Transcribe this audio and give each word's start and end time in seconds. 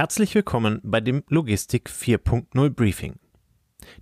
Herzlich 0.00 0.34
willkommen 0.34 0.80
bei 0.82 1.02
dem 1.02 1.24
Logistik 1.28 1.90
4.0 1.90 2.70
Briefing. 2.70 3.16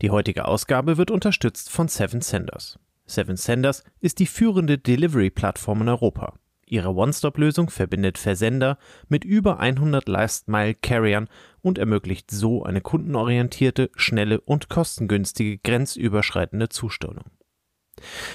Die 0.00 0.10
heutige 0.10 0.44
Ausgabe 0.44 0.96
wird 0.96 1.10
unterstützt 1.10 1.70
von 1.70 1.88
Seven 1.88 2.20
Senders. 2.20 2.78
Seven 3.06 3.36
Senders 3.36 3.82
ist 3.98 4.20
die 4.20 4.26
führende 4.26 4.78
Delivery-Plattform 4.78 5.82
in 5.82 5.88
Europa. 5.88 6.34
Ihre 6.66 6.94
One-Stop-Lösung 6.94 7.68
verbindet 7.68 8.16
Versender 8.16 8.78
mit 9.08 9.24
über 9.24 9.58
100 9.58 10.06
Last-Mile-Carriern 10.06 11.26
und 11.62 11.78
ermöglicht 11.78 12.30
so 12.30 12.62
eine 12.62 12.80
kundenorientierte, 12.80 13.90
schnelle 13.96 14.40
und 14.40 14.68
kostengünstige 14.68 15.58
grenzüberschreitende 15.58 16.68
Zustellung. 16.68 17.24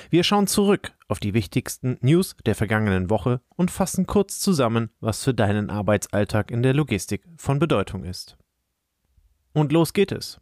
Wir 0.09 0.23
schauen 0.23 0.47
zurück 0.47 0.93
auf 1.07 1.19
die 1.19 1.33
wichtigsten 1.33 1.97
News 2.01 2.35
der 2.45 2.55
vergangenen 2.55 3.09
Woche 3.09 3.41
und 3.55 3.71
fassen 3.71 4.07
kurz 4.07 4.39
zusammen, 4.39 4.89
was 4.99 5.23
für 5.23 5.33
deinen 5.33 5.69
Arbeitsalltag 5.69 6.51
in 6.51 6.63
der 6.63 6.73
Logistik 6.73 7.23
von 7.37 7.59
Bedeutung 7.59 8.03
ist. 8.03 8.37
Und 9.53 9.71
los 9.71 9.93
geht 9.93 10.11
es. 10.11 10.39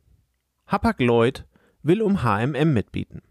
Hapag-Lloyd 0.68 1.46
will 1.84 2.02
um 2.02 2.23
HMM 2.23 2.73
mitbieten. 2.73 3.22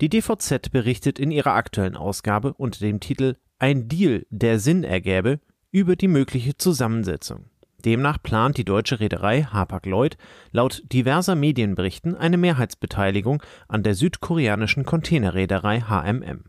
Die 0.00 0.08
DVZ 0.08 0.70
berichtet 0.70 1.18
in 1.18 1.30
ihrer 1.30 1.54
aktuellen 1.54 1.96
Ausgabe 1.96 2.54
unter 2.54 2.80
dem 2.80 3.00
Titel 3.00 3.36
Ein 3.58 3.88
Deal, 3.88 4.26
der 4.30 4.58
Sinn 4.58 4.82
ergäbe, 4.82 5.40
über 5.70 5.94
die 5.94 6.08
mögliche 6.08 6.56
Zusammensetzung. 6.56 7.50
Demnach 7.80 8.22
plant 8.22 8.56
die 8.56 8.64
deutsche 8.64 9.00
Reederei 9.00 9.42
Hapag-Lloyd 9.42 10.16
laut 10.52 10.82
diverser 10.92 11.34
Medienberichten 11.34 12.16
eine 12.16 12.36
Mehrheitsbeteiligung 12.36 13.42
an 13.68 13.82
der 13.82 13.94
südkoreanischen 13.94 14.84
Containerreederei 14.84 15.80
HMM. 15.80 16.44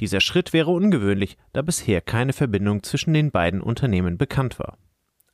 Dieser 0.00 0.20
Schritt 0.20 0.52
wäre 0.52 0.70
ungewöhnlich, 0.70 1.36
da 1.52 1.62
bisher 1.62 2.00
keine 2.00 2.32
Verbindung 2.32 2.82
zwischen 2.82 3.12
den 3.12 3.30
beiden 3.30 3.60
Unternehmen 3.60 4.18
bekannt 4.18 4.58
war. 4.58 4.78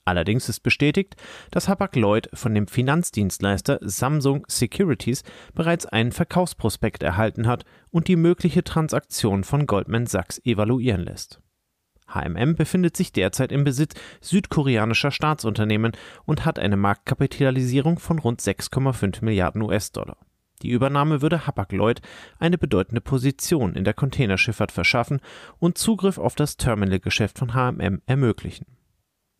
Allerdings 0.04 0.48
ist 0.48 0.60
bestätigt, 0.60 1.14
dass 1.50 1.68
Hapag-Lloyd 1.68 2.30
von 2.32 2.54
dem 2.54 2.66
Finanzdienstleister 2.66 3.78
Samsung 3.82 4.44
Securities 4.48 5.22
bereits 5.54 5.86
einen 5.86 6.10
Verkaufsprospekt 6.10 7.02
erhalten 7.02 7.46
hat 7.46 7.64
und 7.90 8.08
die 8.08 8.16
mögliche 8.16 8.64
Transaktion 8.64 9.44
von 9.44 9.66
Goldman 9.66 10.06
Sachs 10.06 10.40
evaluieren 10.44 11.02
lässt. 11.02 11.40
HMM 12.14 12.56
befindet 12.56 12.96
sich 12.96 13.12
derzeit 13.12 13.52
im 13.52 13.64
Besitz 13.64 13.94
südkoreanischer 14.20 15.10
Staatsunternehmen 15.10 15.92
und 16.24 16.44
hat 16.44 16.58
eine 16.58 16.76
Marktkapitalisierung 16.76 17.98
von 17.98 18.18
rund 18.18 18.40
6,5 18.40 19.24
Milliarden 19.24 19.62
US-Dollar. 19.62 20.16
Die 20.62 20.70
Übernahme 20.70 21.22
würde 21.22 21.46
Hapag-Lloyd 21.46 22.02
eine 22.38 22.58
bedeutende 22.58 23.00
Position 23.00 23.74
in 23.74 23.84
der 23.84 23.94
Containerschifffahrt 23.94 24.72
verschaffen 24.72 25.20
und 25.58 25.78
Zugriff 25.78 26.18
auf 26.18 26.34
das 26.34 26.56
Terminalgeschäft 26.56 27.38
von 27.38 27.54
HMM 27.54 28.02
ermöglichen. 28.06 28.66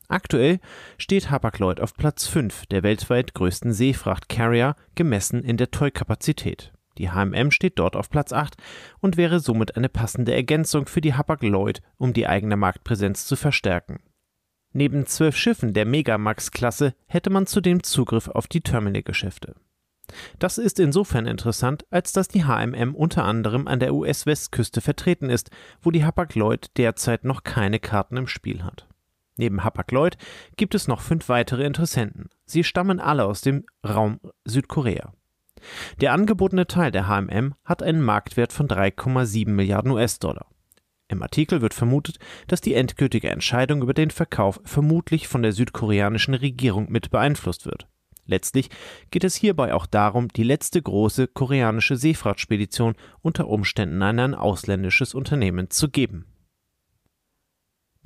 Aktuell 0.08 0.58
steht 0.98 1.30
Hapag-Lloyd 1.30 1.80
auf 1.80 1.94
Platz 1.94 2.26
5 2.26 2.66
der 2.66 2.82
weltweit 2.82 3.34
größten 3.34 3.72
Seefracht-Carrier 3.72 4.74
gemessen 4.94 5.44
in 5.44 5.56
der 5.56 5.70
Toy-Kapazität. 5.70 6.72
Die 6.98 7.10
HMM 7.10 7.50
steht 7.50 7.78
dort 7.78 7.96
auf 7.96 8.10
Platz 8.10 8.32
8 8.32 8.56
und 9.00 9.16
wäre 9.16 9.40
somit 9.40 9.76
eine 9.76 9.88
passende 9.88 10.34
Ergänzung 10.34 10.86
für 10.86 11.00
die 11.00 11.14
Hapag-Lloyd, 11.14 11.80
um 11.96 12.12
die 12.12 12.26
eigene 12.26 12.56
Marktpräsenz 12.56 13.26
zu 13.26 13.36
verstärken. 13.36 14.00
Neben 14.72 15.06
zwölf 15.06 15.36
Schiffen 15.36 15.72
der 15.72 15.84
Megamax-Klasse 15.86 16.94
hätte 17.06 17.30
man 17.30 17.46
zudem 17.46 17.82
Zugriff 17.82 18.28
auf 18.28 18.46
die 18.46 18.60
Terminalgeschäfte. 18.60 19.56
Das 20.38 20.58
ist 20.58 20.80
insofern 20.80 21.26
interessant, 21.26 21.84
als 21.90 22.12
dass 22.12 22.28
die 22.28 22.44
HMM 22.44 22.94
unter 22.94 23.24
anderem 23.24 23.68
an 23.68 23.80
der 23.80 23.94
US-Westküste 23.94 24.80
vertreten 24.80 25.30
ist, 25.30 25.50
wo 25.80 25.90
die 25.90 26.04
Hapag-Lloyd 26.04 26.76
derzeit 26.76 27.24
noch 27.24 27.44
keine 27.44 27.78
Karten 27.78 28.16
im 28.16 28.26
Spiel 28.26 28.62
hat. 28.64 28.88
Neben 29.36 29.64
Hapag-Lloyd 29.64 30.18
gibt 30.56 30.74
es 30.74 30.88
noch 30.88 31.00
fünf 31.00 31.28
weitere 31.28 31.64
Interessenten. 31.64 32.28
Sie 32.44 32.64
stammen 32.64 33.00
alle 33.00 33.24
aus 33.24 33.40
dem 33.40 33.64
Raum 33.86 34.20
Südkorea. 34.44 35.12
Der 36.00 36.12
angebotene 36.12 36.66
Teil 36.66 36.90
der 36.90 37.08
HMM 37.08 37.54
hat 37.64 37.82
einen 37.82 38.02
Marktwert 38.02 38.52
von 38.52 38.68
3,7 38.68 39.50
Milliarden 39.50 39.92
US-Dollar. 39.92 40.46
Im 41.08 41.22
Artikel 41.22 41.60
wird 41.60 41.74
vermutet, 41.74 42.18
dass 42.46 42.60
die 42.60 42.74
endgültige 42.74 43.30
Entscheidung 43.30 43.82
über 43.82 43.94
den 43.94 44.10
Verkauf 44.10 44.60
vermutlich 44.64 45.26
von 45.26 45.42
der 45.42 45.52
südkoreanischen 45.52 46.34
Regierung 46.34 46.90
mit 46.90 47.10
beeinflusst 47.10 47.66
wird. 47.66 47.88
Letztlich 48.26 48.70
geht 49.10 49.24
es 49.24 49.34
hierbei 49.34 49.74
auch 49.74 49.86
darum, 49.86 50.28
die 50.28 50.44
letzte 50.44 50.80
große 50.80 51.26
koreanische 51.26 51.96
Seefrachtspedition 51.96 52.94
unter 53.22 53.48
Umständen 53.48 54.00
an 54.02 54.20
ein 54.20 54.34
ausländisches 54.36 55.14
Unternehmen 55.14 55.68
zu 55.70 55.88
geben. 55.90 56.26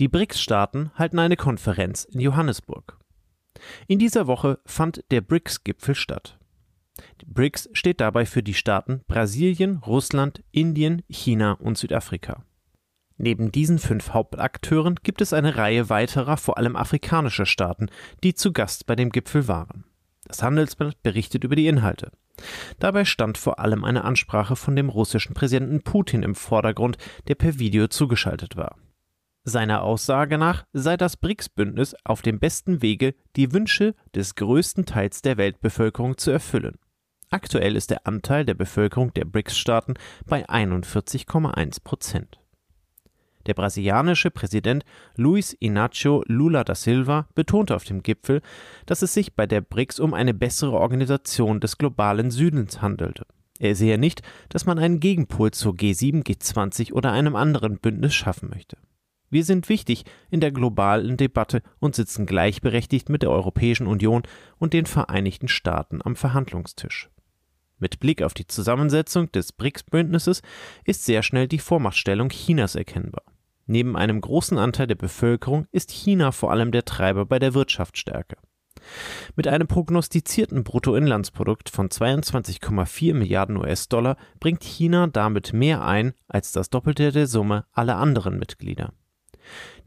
Die 0.00 0.08
BRICS-Staaten 0.08 0.90
halten 0.94 1.18
eine 1.18 1.36
Konferenz 1.36 2.04
in 2.04 2.20
Johannesburg. 2.20 2.98
In 3.86 3.98
dieser 3.98 4.26
Woche 4.26 4.58
fand 4.64 5.04
der 5.10 5.20
BRICS-Gipfel 5.20 5.94
statt. 5.94 6.38
BRICS 7.26 7.70
steht 7.72 8.00
dabei 8.00 8.26
für 8.26 8.42
die 8.42 8.54
Staaten 8.54 9.02
Brasilien, 9.06 9.78
Russland, 9.78 10.42
Indien, 10.52 11.02
China 11.08 11.52
und 11.52 11.76
Südafrika. 11.76 12.44
Neben 13.16 13.52
diesen 13.52 13.78
fünf 13.78 14.12
Hauptakteuren 14.12 14.96
gibt 15.02 15.20
es 15.20 15.32
eine 15.32 15.56
Reihe 15.56 15.88
weiterer, 15.88 16.36
vor 16.36 16.58
allem 16.58 16.76
afrikanischer 16.76 17.46
Staaten, 17.46 17.88
die 18.22 18.34
zu 18.34 18.52
Gast 18.52 18.86
bei 18.86 18.96
dem 18.96 19.10
Gipfel 19.10 19.48
waren. 19.48 19.84
Das 20.26 20.42
Handelsblatt 20.42 21.02
berichtet 21.02 21.44
über 21.44 21.54
die 21.54 21.68
Inhalte. 21.68 22.10
Dabei 22.78 23.04
stand 23.04 23.38
vor 23.38 23.58
allem 23.58 23.84
eine 23.84 24.04
Ansprache 24.04 24.56
von 24.56 24.74
dem 24.74 24.88
russischen 24.88 25.34
Präsidenten 25.34 25.82
Putin 25.82 26.22
im 26.22 26.34
Vordergrund, 26.34 26.96
der 27.28 27.36
per 27.36 27.58
Video 27.58 27.86
zugeschaltet 27.86 28.56
war. 28.56 28.76
Seiner 29.44 29.82
Aussage 29.82 30.38
nach 30.38 30.64
sei 30.72 30.96
das 30.96 31.18
BRICS-Bündnis 31.18 31.94
auf 32.04 32.22
dem 32.22 32.40
besten 32.40 32.80
Wege, 32.80 33.14
die 33.36 33.52
Wünsche 33.52 33.94
des 34.14 34.34
größten 34.36 34.86
Teils 34.86 35.20
der 35.20 35.36
Weltbevölkerung 35.36 36.16
zu 36.16 36.30
erfüllen. 36.30 36.78
Aktuell 37.34 37.74
ist 37.74 37.90
der 37.90 38.06
Anteil 38.06 38.44
der 38.44 38.54
Bevölkerung 38.54 39.12
der 39.14 39.24
BRICS-Staaten 39.24 39.94
bei 40.24 40.48
41,1 40.48 41.82
Prozent. 41.82 42.38
Der 43.46 43.54
brasilianische 43.54 44.30
Präsident 44.30 44.84
Luiz 45.16 45.52
Inácio 45.60 46.22
Lula 46.26 46.62
da 46.62 46.76
Silva 46.76 47.26
betonte 47.34 47.74
auf 47.74 47.82
dem 47.82 48.04
Gipfel, 48.04 48.40
dass 48.86 49.02
es 49.02 49.14
sich 49.14 49.34
bei 49.34 49.48
der 49.48 49.62
BRICS 49.62 49.98
um 49.98 50.14
eine 50.14 50.32
bessere 50.32 50.78
Organisation 50.78 51.58
des 51.58 51.76
globalen 51.76 52.30
Südens 52.30 52.80
handelte. 52.80 53.26
Er 53.58 53.74
sehe 53.74 53.98
nicht, 53.98 54.22
dass 54.48 54.64
man 54.64 54.78
einen 54.78 55.00
Gegenpol 55.00 55.50
zur 55.50 55.72
G7, 55.72 56.22
G20 56.22 56.92
oder 56.92 57.10
einem 57.10 57.34
anderen 57.34 57.78
Bündnis 57.78 58.14
schaffen 58.14 58.48
möchte. 58.48 58.76
Wir 59.28 59.42
sind 59.42 59.68
wichtig 59.68 60.04
in 60.30 60.38
der 60.38 60.52
globalen 60.52 61.16
Debatte 61.16 61.62
und 61.80 61.96
sitzen 61.96 62.26
gleichberechtigt 62.26 63.08
mit 63.08 63.22
der 63.22 63.32
Europäischen 63.32 63.88
Union 63.88 64.22
und 64.58 64.72
den 64.72 64.86
Vereinigten 64.86 65.48
Staaten 65.48 65.98
am 66.00 66.14
Verhandlungstisch. 66.14 67.10
Mit 67.84 68.00
Blick 68.00 68.22
auf 68.22 68.32
die 68.32 68.46
Zusammensetzung 68.46 69.30
des 69.32 69.52
BRICS-Bündnisses 69.52 70.40
ist 70.86 71.04
sehr 71.04 71.22
schnell 71.22 71.48
die 71.48 71.58
Vormachtstellung 71.58 72.30
Chinas 72.30 72.76
erkennbar. 72.76 73.24
Neben 73.66 73.94
einem 73.94 74.22
großen 74.22 74.56
Anteil 74.56 74.86
der 74.86 74.94
Bevölkerung 74.94 75.66
ist 75.70 75.90
China 75.90 76.32
vor 76.32 76.50
allem 76.50 76.72
der 76.72 76.86
Treiber 76.86 77.26
bei 77.26 77.38
der 77.38 77.52
Wirtschaftsstärke. 77.52 78.38
Mit 79.36 79.48
einem 79.48 79.68
prognostizierten 79.68 80.64
Bruttoinlandsprodukt 80.64 81.68
von 81.68 81.90
22,4 81.90 83.12
Milliarden 83.12 83.58
US-Dollar 83.58 84.16
bringt 84.40 84.64
China 84.64 85.06
damit 85.06 85.52
mehr 85.52 85.84
ein 85.84 86.14
als 86.26 86.52
das 86.52 86.70
Doppelte 86.70 87.12
der 87.12 87.26
Summe 87.26 87.66
aller 87.70 87.98
anderen 87.98 88.38
Mitglieder. 88.38 88.94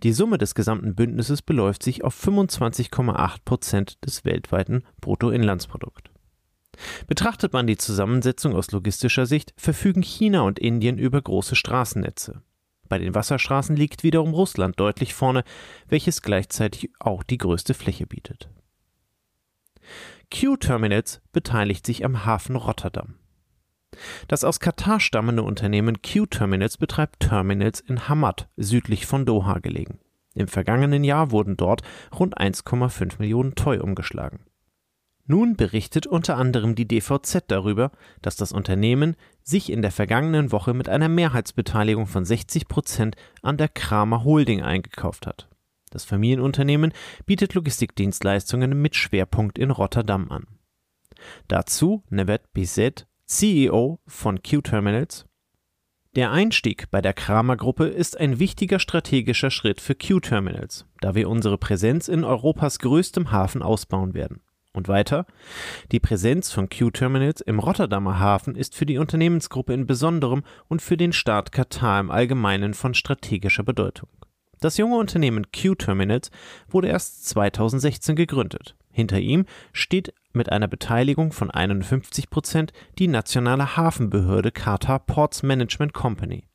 Die 0.03 0.14
Summe 0.14 0.38
des 0.38 0.53
gesamten 0.53 0.94
Bündnisses 0.94 1.41
beläuft 1.41 1.81
sich 1.81 2.03
auf 2.03 2.16
25,8 2.16 3.38
Prozent 3.44 4.06
des 4.06 4.24
weltweiten 4.24 4.84
Bruttoinlandsprodukts. 5.02 6.12
Betrachtet 7.07 7.53
man 7.53 7.68
die 7.68 7.78
Zusammensetzung 7.78 8.53
aus 8.53 8.72
logistischer 8.72 9.25
Sicht, 9.25 9.53
verfügen 9.57 10.01
China 10.01 10.41
und 10.41 10.59
Indien 10.59 10.97
über 10.97 11.22
große 11.22 11.56
Straßennetze. 11.56 12.41
Bei 12.90 13.00
den 13.00 13.16
Wasserstraßen 13.16 13.75
liegt 13.75 14.03
wiederum 14.03 14.34
Russland 14.34 14.79
deutlich 14.79 15.13
vorne, 15.13 15.44
welches 15.88 16.22
gleichzeitig 16.22 16.91
auch 17.00 17.23
die 17.23 17.38
größte 17.38 17.73
Fläche 17.73 18.07
bietet. 18.07 18.49
Q-Terminals 20.34 21.22
beteiligt 21.32 21.85
sich 21.85 22.03
am 22.03 22.26
Hafen 22.26 22.58
Rotterdam. 22.58 23.16
Das 24.28 24.43
aus 24.43 24.59
Katar 24.59 24.99
stammende 24.99 25.43
Unternehmen 25.43 26.02
Q-Terminals 26.02 26.78
betreibt 26.78 27.22
Terminals 27.22 27.79
in 27.79 28.09
Hamad, 28.09 28.49
südlich 28.58 29.05
von 29.05 29.26
Doha 29.26 29.59
gelegen. 29.59 29.99
Im 30.34 30.49
vergangenen 30.49 31.05
Jahr 31.05 31.32
wurden 31.32 31.55
dort 31.55 31.82
rund 32.17 32.37
1,5 32.37 33.20
Millionen 33.20 33.55
Toy 33.55 33.79
umgeschlagen. 33.79 34.41
Nun 35.29 35.58
berichtet 35.58 36.08
unter 36.08 36.38
anderem 36.38 36.74
die 36.74 36.88
DVZ 36.88 37.44
darüber, 37.50 37.91
dass 38.22 38.38
das 38.38 38.53
Unternehmen 38.53 39.18
sich 39.44 39.70
in 39.70 39.82
der 39.82 39.91
vergangenen 39.91 40.53
Woche 40.53 40.74
mit 40.74 40.88
einer 40.88 41.09
Mehrheitsbeteiligung 41.09 42.08
von 42.08 42.24
60 42.24 42.70
Prozent 42.70 43.18
an 43.41 43.58
der 43.58 43.68
Kramer 43.68 44.24
Holding 44.24 44.64
eingekauft 44.64 45.28
hat. 45.28 45.50
Das 45.90 46.06
Familienunternehmen 46.06 46.94
bietet 47.26 47.53
Logistikdienstleistungen 47.53 48.82
mit 48.82 48.96
Schwerpunkt 48.96 49.58
in 49.58 49.72
Rotterdam 49.72 50.32
an. 50.32 50.47
Dazu 51.50 52.03
Nevet 52.09 52.53
Bizet, 52.53 53.08
CEO 53.26 54.00
von 54.08 54.41
Q-Terminals. 54.41 55.26
Der 56.16 56.32
Einstieg 56.32 56.90
bei 56.90 57.02
der 57.02 57.14
Kramer 57.14 57.58
Gruppe 57.58 57.88
ist 57.88 58.18
ein 58.18 58.40
wichtiger 58.40 58.80
strategischer 58.80 59.52
Schritt 59.52 59.82
für 59.82 59.94
Q-Terminals, 59.94 60.85
da 61.02 61.16
wir 61.16 61.30
unsere 61.30 61.58
Präsenz 61.58 62.08
in 62.08 62.23
Europas 62.23 62.80
größtem 62.80 63.32
Hafen 63.32 63.62
ausbauen 63.62 64.14
werden. 64.14 64.41
Und 64.78 64.88
weiter, 64.88 65.26
die 65.91 66.00
Präsenz 66.00 66.52
von 66.52 66.70
Q-Terminals 66.70 67.41
im 67.41 67.58
Rotterdamer 67.58 68.20
Hafen 68.20 68.53
ist 68.53 68.76
für 68.76 68.85
die 68.85 69.00
Unternehmensgruppe 69.00 69.74
in 69.74 69.88
besonderem 69.88 70.44
und 70.68 70.84
für 70.84 70.97
den 70.97 71.14
Staat 71.14 71.52
Katar 71.52 72.00
im 72.00 72.12
Allgemeinen 72.12 72.76
von 72.76 72.94
strategischer 72.94 73.64
Bedeutung. 73.64 74.08
Das 74.59 74.78
junge 74.78 74.97
Unternehmen 74.97 75.47
Q-Terminals 75.52 76.29
wurde 76.70 76.90
erst 76.90 77.28
2016 77.28 78.16
gegründet. 78.16 78.76
Hinter 78.91 79.18
ihm 79.18 79.46
steht 79.74 80.14
mit 80.32 80.52
einer 80.52 80.68
Beteiligung 80.68 81.32
von 81.32 81.50
51 81.50 82.30
Prozent 82.30 82.72
die 83.00 83.08
nationale 83.08 83.78
Hafenbehörde 83.78 84.52
Qatar 84.52 85.00
Ports 85.00 85.41
Management 85.41 85.96
Company. 85.96 86.46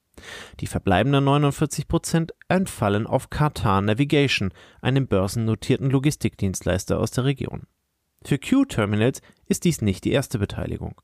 Die 0.60 0.68
verbleibenden 0.68 1.24
49 1.24 1.88
Prozent 1.88 2.34
entfallen 2.46 3.08
auf 3.08 3.30
Qatar 3.30 3.82
Navigation, 3.82 4.52
einem 4.80 5.08
börsennotierten 5.08 5.90
Logistikdienstleister 5.90 7.00
aus 7.00 7.10
der 7.10 7.24
Region. 7.24 7.66
Für 8.24 8.38
Q-Terminals 8.38 9.20
ist 9.46 9.64
dies 9.64 9.82
nicht 9.82 10.04
die 10.04 10.12
erste 10.12 10.38
Beteiligung. 10.38 11.00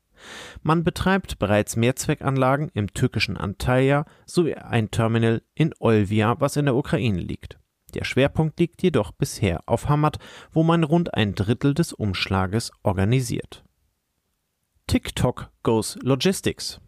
Man 0.63 0.83
betreibt 0.83 1.39
bereits 1.39 1.75
Mehrzweckanlagen 1.75 2.69
im 2.73 2.93
türkischen 2.93 3.37
Antalya 3.37 4.05
sowie 4.25 4.55
ein 4.55 4.91
Terminal 4.91 5.41
in 5.53 5.73
Olvia, 5.79 6.39
was 6.39 6.57
in 6.57 6.65
der 6.65 6.75
Ukraine 6.75 7.21
liegt. 7.21 7.57
Der 7.93 8.03
Schwerpunkt 8.03 8.59
liegt 8.59 8.83
jedoch 8.83 9.11
bisher 9.11 9.63
auf 9.65 9.89
Hamad, 9.89 10.19
wo 10.51 10.63
man 10.63 10.83
rund 10.83 11.13
ein 11.13 11.35
Drittel 11.35 11.73
des 11.73 11.93
Umschlages 11.93 12.71
organisiert. 12.83 13.63
TikTok 14.87 15.49
Goes 15.63 15.97
Logistics 16.01 16.79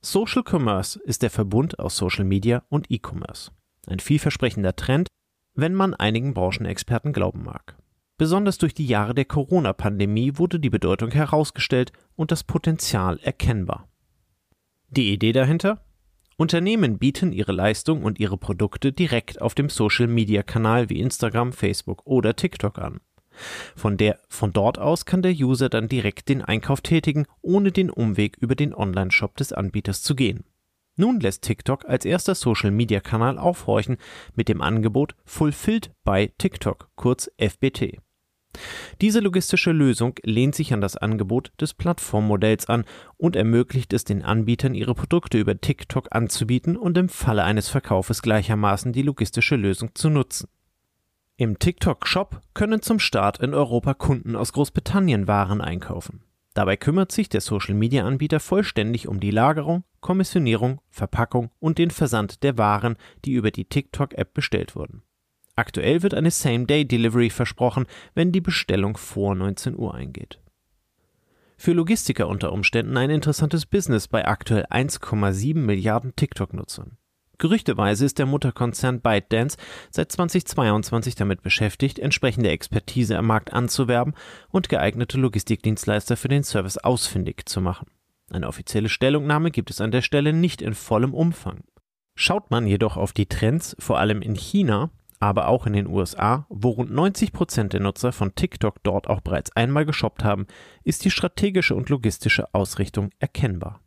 Social 0.00 0.42
Commerce 0.42 1.00
ist 1.00 1.22
der 1.22 1.30
Verbund 1.30 1.78
aus 1.78 1.96
Social 1.96 2.24
Media 2.24 2.62
und 2.68 2.90
E-Commerce. 2.90 3.50
Ein 3.86 4.00
vielversprechender 4.00 4.76
Trend, 4.76 5.08
wenn 5.54 5.74
man 5.74 5.94
einigen 5.94 6.34
Branchenexperten 6.34 7.12
glauben 7.12 7.44
mag. 7.44 7.76
Besonders 8.16 8.58
durch 8.58 8.74
die 8.74 8.86
Jahre 8.86 9.14
der 9.14 9.24
Corona-Pandemie 9.24 10.32
wurde 10.36 10.60
die 10.60 10.70
Bedeutung 10.70 11.10
herausgestellt 11.10 11.92
und 12.14 12.30
das 12.30 12.44
Potenzial 12.44 13.18
erkennbar. 13.20 13.88
Die 14.88 15.12
Idee 15.12 15.32
dahinter? 15.32 15.84
Unternehmen 16.36 16.98
bieten 16.98 17.32
ihre 17.32 17.52
Leistung 17.52 18.04
und 18.04 18.20
ihre 18.20 18.36
Produkte 18.38 18.92
direkt 18.92 19.40
auf 19.40 19.54
dem 19.54 19.68
Social-Media-Kanal 19.68 20.90
wie 20.90 21.00
Instagram, 21.00 21.52
Facebook 21.52 22.06
oder 22.06 22.36
TikTok 22.36 22.78
an. 22.78 23.00
Von, 23.74 23.96
der, 23.96 24.20
von 24.28 24.52
dort 24.52 24.78
aus 24.78 25.06
kann 25.06 25.22
der 25.22 25.32
User 25.32 25.68
dann 25.68 25.88
direkt 25.88 26.28
den 26.28 26.42
Einkauf 26.42 26.80
tätigen, 26.80 27.26
ohne 27.42 27.72
den 27.72 27.90
Umweg 27.90 28.36
über 28.36 28.54
den 28.54 28.74
Online-Shop 28.74 29.36
des 29.36 29.52
Anbieters 29.52 30.02
zu 30.02 30.14
gehen. 30.14 30.44
Nun 30.96 31.18
lässt 31.20 31.42
TikTok 31.42 31.84
als 31.86 32.04
erster 32.04 32.34
Social-Media-Kanal 32.34 33.38
aufhorchen 33.38 33.96
mit 34.34 34.48
dem 34.48 34.60
Angebot 34.60 35.14
Fulfilled 35.24 35.90
by 36.04 36.32
TikTok, 36.38 36.88
kurz 36.94 37.30
FBT. 37.38 37.98
Diese 39.00 39.18
logistische 39.18 39.72
Lösung 39.72 40.14
lehnt 40.22 40.54
sich 40.54 40.72
an 40.72 40.80
das 40.80 40.96
Angebot 40.96 41.52
des 41.60 41.74
Plattformmodells 41.74 42.68
an 42.68 42.84
und 43.16 43.34
ermöglicht 43.34 43.92
es 43.92 44.04
den 44.04 44.22
Anbietern, 44.22 44.74
ihre 44.74 44.94
Produkte 44.94 45.38
über 45.38 45.60
TikTok 45.60 46.08
anzubieten 46.10 46.76
und 46.76 46.96
im 46.96 47.08
Falle 47.08 47.42
eines 47.42 47.68
Verkaufes 47.68 48.22
gleichermaßen 48.22 48.92
die 48.92 49.02
logistische 49.02 49.56
Lösung 49.56 49.94
zu 49.94 50.10
nutzen. 50.10 50.48
Im 51.36 51.58
TikTok-Shop 51.58 52.40
können 52.54 52.80
zum 52.80 53.00
Start 53.00 53.40
in 53.40 53.54
Europa 53.54 53.94
Kunden 53.94 54.36
aus 54.36 54.52
Großbritannien 54.52 55.26
Waren 55.26 55.60
einkaufen. 55.60 56.22
Dabei 56.54 56.76
kümmert 56.76 57.10
sich 57.10 57.28
der 57.28 57.40
Social-Media-Anbieter 57.40 58.38
vollständig 58.38 59.08
um 59.08 59.18
die 59.18 59.32
Lagerung, 59.32 59.82
Kommissionierung, 60.00 60.80
Verpackung 60.88 61.50
und 61.58 61.78
den 61.78 61.90
Versand 61.90 62.44
der 62.44 62.56
Waren, 62.56 62.96
die 63.24 63.32
über 63.32 63.50
die 63.50 63.64
TikTok-App 63.64 64.32
bestellt 64.32 64.76
wurden. 64.76 65.02
Aktuell 65.56 66.02
wird 66.02 66.14
eine 66.14 66.30
Same-Day-Delivery 66.30 67.30
versprochen, 67.30 67.86
wenn 68.14 68.32
die 68.32 68.40
Bestellung 68.40 68.96
vor 68.96 69.34
19 69.34 69.76
Uhr 69.76 69.94
eingeht. 69.94 70.40
Für 71.56 71.72
Logistiker 71.72 72.28
unter 72.28 72.52
Umständen 72.52 72.96
ein 72.96 73.10
interessantes 73.10 73.66
Business 73.66 74.08
bei 74.08 74.26
aktuell 74.26 74.66
1,7 74.66 75.56
Milliarden 75.56 76.14
TikTok-Nutzern. 76.16 76.98
Gerüchteweise 77.44 78.06
ist 78.06 78.18
der 78.18 78.24
Mutterkonzern 78.24 79.02
ByteDance 79.02 79.58
seit 79.90 80.10
2022 80.10 81.14
damit 81.14 81.42
beschäftigt, 81.42 81.98
entsprechende 81.98 82.48
Expertise 82.48 83.18
am 83.18 83.26
Markt 83.26 83.52
anzuwerben 83.52 84.14
und 84.48 84.70
geeignete 84.70 85.18
Logistikdienstleister 85.18 86.16
für 86.16 86.28
den 86.28 86.42
Service 86.42 86.78
ausfindig 86.78 87.44
zu 87.44 87.60
machen. 87.60 87.88
Eine 88.30 88.48
offizielle 88.48 88.88
Stellungnahme 88.88 89.50
gibt 89.50 89.68
es 89.68 89.82
an 89.82 89.90
der 89.90 90.00
Stelle 90.00 90.32
nicht 90.32 90.62
in 90.62 90.72
vollem 90.72 91.12
Umfang. 91.12 91.64
Schaut 92.16 92.50
man 92.50 92.66
jedoch 92.66 92.96
auf 92.96 93.12
die 93.12 93.26
Trends, 93.26 93.76
vor 93.78 93.98
allem 93.98 94.22
in 94.22 94.36
China, 94.36 94.88
aber 95.20 95.48
auch 95.48 95.66
in 95.66 95.74
den 95.74 95.86
USA, 95.86 96.46
wo 96.48 96.70
rund 96.70 96.92
90 96.92 97.34
Prozent 97.34 97.74
der 97.74 97.80
Nutzer 97.80 98.12
von 98.12 98.34
TikTok 98.34 98.82
dort 98.84 99.06
auch 99.06 99.20
bereits 99.20 99.54
einmal 99.54 99.84
geshoppt 99.84 100.24
haben, 100.24 100.46
ist 100.82 101.04
die 101.04 101.10
strategische 101.10 101.74
und 101.74 101.90
logistische 101.90 102.54
Ausrichtung 102.54 103.10
erkennbar. 103.18 103.83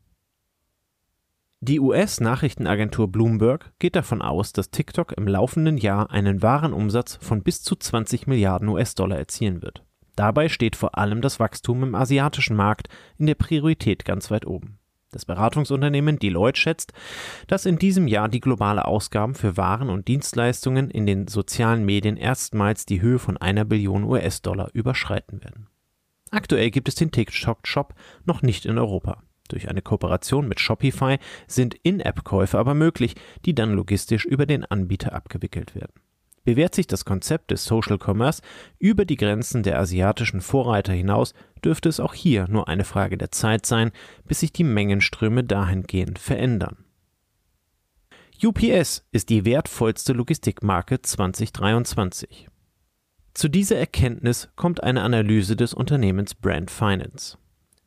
Die 1.59 1.80
US-Nachrichtenagentur 1.80 3.12
Bloomberg 3.12 3.74
geht 3.80 3.95
davon 3.95 4.21
aus, 4.21 4.54
dass 4.54 4.69
TikTok 4.69 5.13
im 5.18 5.27
laufenden 5.27 5.77
Jahr 5.77 6.12
einen 6.12 6.44
Warenumsatz 6.44 7.18
von 7.19 7.42
bis 7.42 7.63
zu 7.63 7.75
20 7.75 8.27
Milliarden 8.27 8.68
US-Dollar 8.68 9.18
erzielen 9.18 9.63
wird. 9.63 9.83
Dabei 10.15 10.50
steht 10.50 10.75
vor 10.75 11.00
allem 11.00 11.21
das 11.21 11.39
Wachstum 11.39 11.81
im 11.81 11.95
asiatischen 11.95 12.56
Markt 12.56 12.89
in 13.18 13.25
der 13.25 13.33
Priorität 13.33 14.06
ganz 14.06 14.30
weit 14.30 14.45
oben. 14.45 14.77
Das 15.12 15.25
Beratungsunternehmen 15.25 16.19
Deloitte 16.19 16.59
schätzt, 16.59 16.94
dass 17.48 17.65
in 17.65 17.80
diesem 17.80 18.07
Jahr 18.07 18.30
die 18.30 18.39
globale 18.39 18.86
Ausgaben 18.86 19.33
für 19.33 19.57
Waren 19.57 19.89
und 19.89 20.07
Dienstleistungen 20.07 20.92
in 20.92 21.07
den 21.07 21.27
sozialen 21.27 21.86
Medien 21.86 22.18
erstmals 22.18 22.86
die 22.86 23.01
Höhe 23.01 23.18
von 23.18 23.36
einer 23.38 23.65
Billion 23.65 24.04
US-Dollar 24.04 24.69
überschreiten 24.74 25.44
werden. 25.44 25.69
Aktuell 26.30 26.69
gibt 26.69 26.88
es 26.88 26.95
den 26.95 27.09
TikTok-Shop 27.09 27.95
noch 28.25 28.44
nicht 28.44 28.65
in 28.68 28.77
Europa. 28.77 29.24
Durch 29.47 29.69
eine 29.69 29.81
Kooperation 29.81 30.47
mit 30.47 30.59
Shopify 30.59 31.17
sind 31.47 31.75
In-App-Käufe 31.75 32.57
aber 32.57 32.73
möglich, 32.73 33.15
die 33.45 33.55
dann 33.55 33.73
logistisch 33.73 34.25
über 34.25 34.45
den 34.45 34.65
Anbieter 34.65 35.13
abgewickelt 35.13 35.75
werden. 35.75 35.94
Bewährt 36.44 36.75
sich 36.75 36.88
das 36.88 37.03
Konzept 37.03 37.51
des 37.51 37.65
Social 37.65 37.97
Commerce 38.01 38.41
über 38.79 39.03
die 39.03 39.17
Grenzen 39.17 39.63
der 39.63 39.79
asiatischen 39.79 40.39
Vorreiter 40.39 40.94
hinaus, 40.94 41.33
dürfte 41.63 41.89
es 41.89 41.99
auch 41.99 42.13
hier 42.13 42.47
nur 42.47 42.69
eine 42.69 42.85
Frage 42.85 43.17
der 43.17 43.31
Zeit 43.31 43.65
sein, 43.65 43.91
bis 44.25 44.39
sich 44.39 44.53
die 44.53 44.63
Mengenströme 44.63 45.44
dahingehend 45.44 46.19
verändern. 46.19 46.85
UPS 48.41 49.03
ist 49.11 49.29
die 49.29 49.45
wertvollste 49.45 50.13
Logistikmarke 50.13 51.01
2023. 51.01 52.47
Zu 53.33 53.49
dieser 53.49 53.77
Erkenntnis 53.77 54.49
kommt 54.55 54.81
eine 54.83 55.01
Analyse 55.01 55.56
des 55.56 55.73
Unternehmens 55.73 56.33
Brand 56.33 56.71
Finance. 56.71 57.37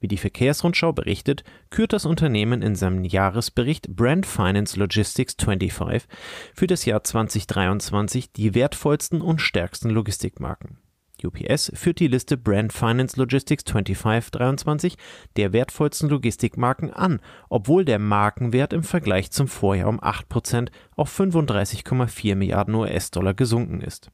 Wie 0.00 0.08
die 0.08 0.16
Verkehrsrundschau 0.16 0.94
berichtet, 0.94 1.44
kürt 1.68 1.92
das 1.92 2.06
Unternehmen 2.06 2.62
in 2.62 2.74
seinem 2.74 3.04
Jahresbericht 3.04 3.94
Brand 3.94 4.24
Finance 4.24 4.78
Logistics 4.78 5.36
25 5.38 6.08
für 6.54 6.66
das 6.66 6.86
Jahr 6.86 7.04
2023 7.04 8.32
die 8.32 8.54
wertvollsten 8.54 9.20
und 9.20 9.42
stärksten 9.42 9.90
Logistikmarken. 9.90 10.78
UPS 11.22 11.70
führt 11.74 12.00
die 12.00 12.08
Liste 12.08 12.38
Brand 12.38 12.72
Finance 12.72 13.18
Logistics 13.18 13.64
2523 13.64 14.96
der 15.36 15.52
wertvollsten 15.52 16.08
Logistikmarken 16.08 16.90
an, 16.90 17.20
obwohl 17.50 17.84
der 17.84 17.98
Markenwert 17.98 18.72
im 18.72 18.82
Vergleich 18.82 19.30
zum 19.30 19.48
Vorjahr 19.48 19.88
um 19.88 20.00
8% 20.00 20.70
auf 20.96 21.18
35,4 21.18 22.34
Milliarden 22.34 22.74
US-Dollar 22.74 23.34
gesunken 23.34 23.82
ist. 23.82 24.10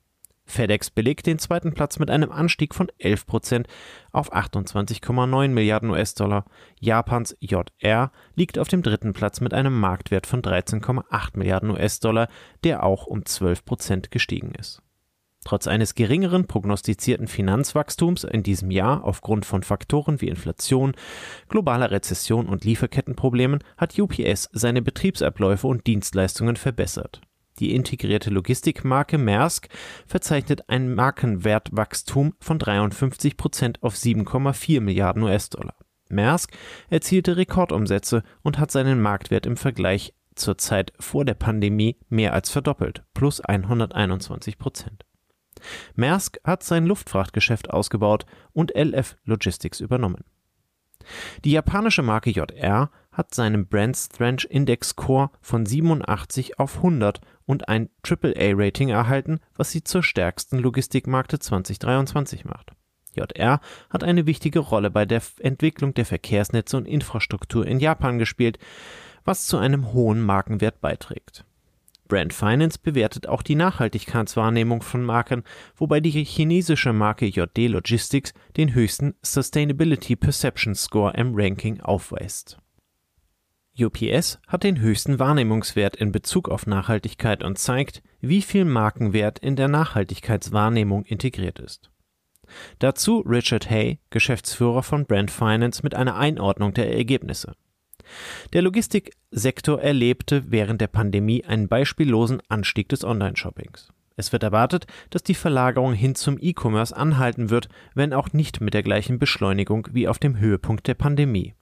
FedEx 0.47 0.91
belegt 0.91 1.27
den 1.27 1.39
zweiten 1.39 1.75
Platz 1.75 1.99
mit 1.99 2.11
einem 2.11 2.31
Anstieg 2.31 2.75
von 2.75 2.89
11% 3.01 3.67
auf 4.13 4.33
28,9 4.33 5.49
Milliarden 5.49 5.91
US-Dollar. 5.91 6.45
Japans 6.81 7.37
JR 7.41 8.13
liegt 8.35 8.59
auf 8.59 8.69
dem 8.69 8.83
dritten 8.83 9.13
Platz 9.13 9.41
mit 9.41 9.53
einem 9.53 9.79
Marktwert 9.79 10.27
von 10.27 10.43
13,8 10.43 11.37
Milliarden 11.37 11.71
US-Dollar, 11.71 12.29
der 12.65 12.85
auch 12.85 13.07
um 13.07 13.21
12% 13.21 14.11
gestiegen 14.11 14.53
ist. 14.53 14.83
Trotz 15.45 15.69
eines 15.69 15.95
geringeren 15.95 16.49
prognostizierten 16.49 17.29
Finanzwachstums 17.29 18.25
in 18.25 18.43
diesem 18.43 18.73
Jahr 18.73 19.05
aufgrund 19.05 19.47
von 19.47 19.63
Faktoren 19.63 20.21
wie 20.21 20.27
Inflation, 20.27 20.95
globaler 21.49 21.93
Rezession 21.93 22.47
und 22.47 22.65
Lieferkettenproblemen 22.65 23.63
hat 23.77 23.97
UPS 23.97 24.49
seine 24.53 24.83
Betriebsabläufe 24.83 25.69
und 25.69 25.87
Dienstleistungen 25.87 26.57
verbessert. 26.57 27.21
Die 27.59 27.75
integrierte 27.75 28.31
Logistikmarke 28.31 29.19
Maersk 29.19 29.69
verzeichnet 30.07 30.69
ein 30.69 30.95
Markenwertwachstum 30.95 32.35
von 32.39 32.59
53 32.59 33.37
Prozent 33.37 33.83
auf 33.83 33.95
7,4 33.95 34.81
Milliarden 34.81 35.23
US-Dollar. 35.23 35.75
Maersk 36.09 36.53
erzielte 36.91 37.37
Rekordumsätze 37.37 38.23
und 38.43 38.59
hat 38.59 38.71
seinen 38.71 39.01
Marktwert 39.01 39.47
im 39.47 39.57
Vergleich 39.57 40.15
zur 40.35 40.59
Zeit 40.59 40.93
vor 41.01 41.25
der 41.25 41.35
Pandemie 41.35 41.97
mehr 42.09 42.35
als 42.35 42.51
verdoppelt, 42.51 43.03
plus 43.15 43.41
121 43.41 44.59
Prozent. 44.59 45.05
Maersk 45.95 46.39
hat 46.45 46.63
sein 46.63 46.87
Luftfrachtgeschäft 46.87 47.71
ausgebaut 47.71 48.27
und 48.53 48.73
LF 48.77 49.17
Logistics 49.25 49.81
übernommen. 49.81 50.25
Die 51.45 51.53
japanische 51.53 52.03
Marke 52.03 52.31
JR 52.31 52.91
hat 53.13 53.35
seinen 53.35 53.67
Brand 53.67 53.97
Strength 53.97 54.45
Index 54.45 54.91
Score 54.91 55.31
von 55.41 55.65
87 55.65 56.59
auf 56.59 56.77
100 56.77 57.21
und 57.47 57.69
ein 57.69 57.89
AAA-Rating 58.03 58.91
erhalten, 58.91 59.41
was 59.55 59.71
sie 59.71 59.83
zur 59.83 60.03
stärksten 60.03 60.59
Logistikmarkte 60.59 61.39
2023 61.39 62.45
macht. 62.45 62.73
JR 63.15 63.61
hat 63.91 64.05
eine 64.05 64.27
wichtige 64.27 64.59
Rolle 64.59 64.91
bei 64.91 65.07
der 65.07 65.23
Entwicklung 65.41 65.95
der 65.95 66.05
Verkehrsnetze 66.05 66.77
und 66.77 66.87
Infrastruktur 66.87 67.67
in 67.67 67.81
Japan 67.81 68.19
gespielt, 68.19 68.59
was 69.25 69.47
zu 69.47 69.57
einem 69.57 69.93
hohen 69.93 70.21
Markenwert 70.21 70.81
beiträgt. 70.81 71.45
Brand 72.09 72.33
Finance 72.33 72.79
bewertet 72.81 73.27
auch 73.27 73.43
die 73.43 73.57
Nachhaltigkeitswahrnehmung 73.57 74.83
von 74.83 75.03
Marken, 75.03 75.43
wobei 75.75 76.01
die 76.01 76.11
chinesische 76.25 76.93
Marke 76.93 77.27
JD 77.27 77.69
Logistics 77.69 78.33
den 78.57 78.75
höchsten 78.75 79.15
Sustainability 79.23 80.15
Perception 80.15 80.75
Score 80.75 81.13
im 81.17 81.33
Ranking 81.35 81.81
aufweist. 81.81 82.59
UPS 83.79 84.39
hat 84.47 84.63
den 84.63 84.81
höchsten 84.81 85.19
Wahrnehmungswert 85.19 85.97
in 85.97 86.13
Bezug 86.13 86.49
auf 86.49 86.67
Nachhaltigkeit 86.67 87.43
und 87.43 87.59
zeigt, 87.59 88.03
wie 88.21 88.43
viel 88.43 88.65
Markenwert 88.65 89.39
in 89.39 89.57
der 89.57 89.69
Nachhaltigkeitswahrnehmung 89.69 91.05
integriert 91.05 91.59
ist. 91.59 91.91
Dazu 92.79 93.21
Richard 93.21 93.69
Hay, 93.71 93.99
Geschäftsführer 94.11 94.83
von 94.83 95.05
Brand 95.05 95.31
Finance, 95.31 95.83
mit 95.83 95.95
einer 95.95 96.17
Einordnung 96.17 96.73
der 96.75 96.95
Ergebnisse. 96.95 97.55
Der 98.53 98.63
Logistiksektor 98.63 99.81
erlebte 99.81 100.51
während 100.51 100.81
der 100.81 100.87
Pandemie 100.87 101.45
einen 101.45 101.69
beispiellosen 101.69 102.41
Anstieg 102.49 102.89
des 102.89 103.05
Online-Shoppings. 103.05 103.93
Es 104.17 104.33
wird 104.33 104.43
erwartet, 104.43 104.87
dass 105.11 105.23
die 105.23 105.35
Verlagerung 105.35 105.93
hin 105.93 106.15
zum 106.15 106.39
E-Commerce 106.41 106.97
anhalten 106.97 107.51
wird, 107.51 107.69
wenn 107.95 108.15
auch 108.15 108.33
nicht 108.33 108.61
mit 108.61 108.73
der 108.73 108.83
gleichen 108.83 109.19
Beschleunigung 109.19 109.89
wie 109.93 110.09
auf 110.09 110.19
dem 110.19 110.39
Höhepunkt 110.39 110.87
der 110.87 110.95
Pandemie. 110.95 111.55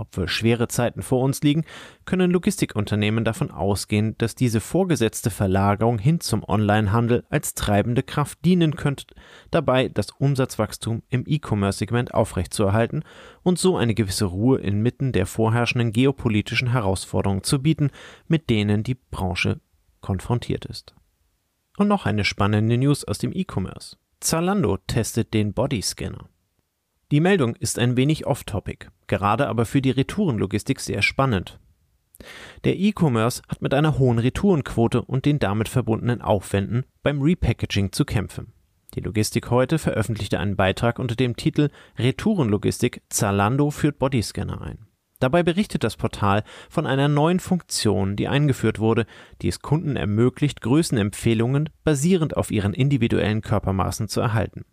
Obwohl 0.00 0.28
schwere 0.28 0.66
Zeiten 0.66 1.02
vor 1.02 1.20
uns 1.20 1.42
liegen, 1.42 1.66
können 2.06 2.30
Logistikunternehmen 2.30 3.22
davon 3.22 3.50
ausgehen, 3.50 4.16
dass 4.16 4.34
diese 4.34 4.62
vorgesetzte 4.62 5.28
Verlagerung 5.28 5.98
hin 5.98 6.20
zum 6.20 6.42
Onlinehandel 6.42 7.26
als 7.28 7.52
treibende 7.52 8.02
Kraft 8.02 8.42
dienen 8.42 8.76
könnte, 8.76 9.04
dabei 9.50 9.90
das 9.90 10.10
Umsatzwachstum 10.12 11.02
im 11.10 11.24
E-Commerce-Segment 11.26 12.14
aufrechtzuerhalten 12.14 13.04
und 13.42 13.58
so 13.58 13.76
eine 13.76 13.92
gewisse 13.92 14.24
Ruhe 14.24 14.58
inmitten 14.60 15.12
der 15.12 15.26
vorherrschenden 15.26 15.92
geopolitischen 15.92 16.72
Herausforderungen 16.72 17.42
zu 17.42 17.60
bieten, 17.60 17.90
mit 18.26 18.48
denen 18.48 18.82
die 18.82 18.94
Branche 18.94 19.60
konfrontiert 20.00 20.64
ist. 20.64 20.94
Und 21.76 21.88
noch 21.88 22.06
eine 22.06 22.24
spannende 22.24 22.78
News 22.78 23.04
aus 23.04 23.18
dem 23.18 23.32
E-Commerce. 23.34 23.98
Zalando 24.20 24.78
testet 24.86 25.34
den 25.34 25.52
Bodyscanner. 25.52 26.30
Die 27.10 27.20
Meldung 27.20 27.56
ist 27.56 27.78
ein 27.78 27.96
wenig 27.96 28.26
off-topic, 28.26 28.86
gerade 29.10 29.48
aber 29.48 29.66
für 29.66 29.82
die 29.82 29.90
Retourenlogistik 29.90 30.80
sehr 30.80 31.02
spannend. 31.02 31.58
Der 32.64 32.78
E-Commerce 32.78 33.42
hat 33.48 33.60
mit 33.60 33.74
einer 33.74 33.98
hohen 33.98 34.18
Retourenquote 34.18 35.02
und 35.02 35.26
den 35.26 35.38
damit 35.38 35.68
verbundenen 35.68 36.22
Aufwänden 36.22 36.86
beim 37.02 37.20
Repackaging 37.20 37.92
zu 37.92 38.04
kämpfen. 38.04 38.52
Die 38.94 39.00
Logistik 39.00 39.50
heute 39.50 39.78
veröffentlichte 39.78 40.38
einen 40.38 40.56
Beitrag 40.56 40.98
unter 40.98 41.16
dem 41.16 41.36
Titel 41.36 41.68
Retourenlogistik 41.98 43.02
Zalando 43.08 43.70
führt 43.70 43.98
Bodyscanner 43.98 44.60
ein. 44.62 44.86
Dabei 45.18 45.42
berichtet 45.42 45.84
das 45.84 45.96
Portal 45.96 46.44
von 46.70 46.86
einer 46.86 47.08
neuen 47.08 47.40
Funktion, 47.40 48.16
die 48.16 48.28
eingeführt 48.28 48.78
wurde, 48.78 49.06
die 49.42 49.48
es 49.48 49.60
Kunden 49.60 49.96
ermöglicht, 49.96 50.60
Größenempfehlungen 50.62 51.68
basierend 51.84 52.36
auf 52.36 52.50
ihren 52.50 52.72
individuellen 52.72 53.42
Körpermaßen 53.42 54.08
zu 54.08 54.20
erhalten. 54.20 54.64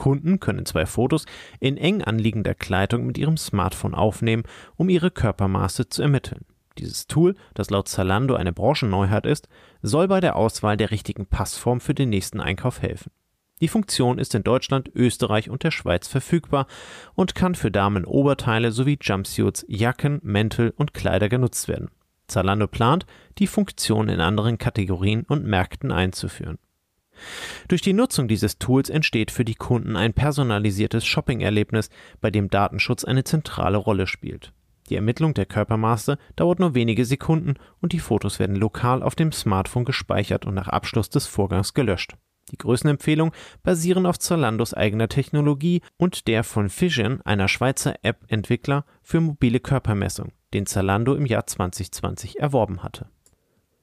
Kunden 0.00 0.40
können 0.40 0.64
zwei 0.64 0.86
Fotos 0.86 1.26
in 1.60 1.76
eng 1.76 2.02
anliegender 2.02 2.54
Kleidung 2.54 3.06
mit 3.06 3.18
ihrem 3.18 3.36
Smartphone 3.36 3.94
aufnehmen, 3.94 4.44
um 4.76 4.88
ihre 4.88 5.10
Körpermaße 5.10 5.90
zu 5.90 6.00
ermitteln. 6.00 6.46
Dieses 6.78 7.06
Tool, 7.06 7.34
das 7.52 7.68
laut 7.68 7.86
Zalando 7.86 8.34
eine 8.34 8.54
Branchenneuheit 8.54 9.26
ist, 9.26 9.48
soll 9.82 10.08
bei 10.08 10.20
der 10.20 10.36
Auswahl 10.36 10.78
der 10.78 10.90
richtigen 10.90 11.26
Passform 11.26 11.80
für 11.80 11.92
den 11.92 12.08
nächsten 12.08 12.40
Einkauf 12.40 12.80
helfen. 12.80 13.12
Die 13.60 13.68
Funktion 13.68 14.18
ist 14.18 14.34
in 14.34 14.42
Deutschland, 14.42 14.90
Österreich 14.94 15.50
und 15.50 15.64
der 15.64 15.70
Schweiz 15.70 16.08
verfügbar 16.08 16.66
und 17.14 17.34
kann 17.34 17.54
für 17.54 17.70
Damenoberteile 17.70 18.72
sowie 18.72 18.98
Jumpsuits, 18.98 19.66
Jacken, 19.68 20.18
Mäntel 20.22 20.72
und 20.76 20.94
Kleider 20.94 21.28
genutzt 21.28 21.68
werden. 21.68 21.90
Zalando 22.26 22.68
plant, 22.68 23.04
die 23.36 23.46
Funktion 23.46 24.08
in 24.08 24.20
anderen 24.20 24.56
Kategorien 24.56 25.26
und 25.28 25.44
Märkten 25.44 25.92
einzuführen. 25.92 26.58
Durch 27.68 27.82
die 27.82 27.92
Nutzung 27.92 28.28
dieses 28.28 28.58
Tools 28.58 28.90
entsteht 28.90 29.30
für 29.30 29.44
die 29.44 29.54
Kunden 29.54 29.96
ein 29.96 30.12
personalisiertes 30.12 31.06
Shopping-Erlebnis, 31.06 31.90
bei 32.20 32.30
dem 32.30 32.48
Datenschutz 32.48 33.04
eine 33.04 33.24
zentrale 33.24 33.76
Rolle 33.78 34.06
spielt. 34.06 34.52
Die 34.88 34.96
Ermittlung 34.96 35.34
der 35.34 35.46
Körpermaße 35.46 36.18
dauert 36.34 36.58
nur 36.58 36.74
wenige 36.74 37.04
Sekunden 37.04 37.54
und 37.80 37.92
die 37.92 38.00
Fotos 38.00 38.40
werden 38.40 38.56
lokal 38.56 39.02
auf 39.02 39.14
dem 39.14 39.30
Smartphone 39.30 39.84
gespeichert 39.84 40.46
und 40.46 40.54
nach 40.54 40.68
Abschluss 40.68 41.08
des 41.10 41.26
Vorgangs 41.26 41.74
gelöscht. 41.74 42.16
Die 42.50 42.58
Größenempfehlungen 42.58 43.32
basieren 43.62 44.06
auf 44.06 44.18
Zalandos 44.18 44.74
eigener 44.74 45.08
Technologie 45.08 45.82
und 45.96 46.26
der 46.26 46.42
von 46.42 46.68
Fission, 46.68 47.20
einer 47.22 47.46
Schweizer 47.46 47.94
App-Entwickler 48.02 48.84
für 49.02 49.20
mobile 49.20 49.60
Körpermessung, 49.60 50.32
den 50.52 50.66
Zalando 50.66 51.14
im 51.14 51.26
Jahr 51.26 51.46
2020 51.46 52.40
erworben 52.40 52.82
hatte. 52.82 53.08